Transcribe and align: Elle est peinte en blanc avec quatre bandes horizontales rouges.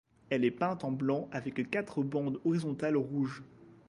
Elle 0.31 0.45
est 0.45 0.49
peinte 0.49 0.83
en 0.83 0.91
blanc 0.91 1.29
avec 1.31 1.69
quatre 1.69 2.01
bandes 2.01 2.39
horizontales 2.43 2.97
rouges. 2.97 3.43